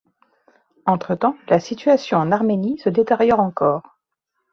[0.87, 3.99] Entre-temps, la situation en Arménie se détériore encore.